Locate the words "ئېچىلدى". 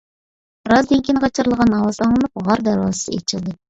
3.19-3.59